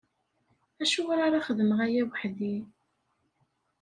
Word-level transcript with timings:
Acuɣer 0.81 1.19
ara 1.27 1.45
xedmeɣ 1.47 1.79
aya 1.85 2.01
weḥd-i? 2.09 2.55